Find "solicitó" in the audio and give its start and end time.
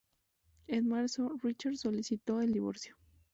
1.81-2.41